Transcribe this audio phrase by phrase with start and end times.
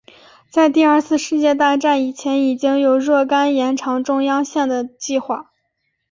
[0.49, 5.51] 在第二次世界大战以前已经有若干延长中央线的计划。